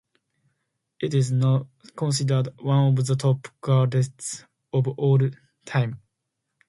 It 0.99 1.13
is 1.13 1.31
now 1.31 1.67
considered 1.95 2.59
one 2.59 2.97
of 2.97 3.05
the 3.05 3.15
top 3.15 3.47
gadgets 3.63 4.45
of 4.73 4.87
all 4.87 5.19
time. 5.67 6.01